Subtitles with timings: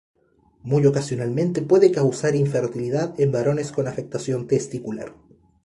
[0.63, 5.13] Muy ocasionalmente puede causar infertilidad en varones con afectación testicular.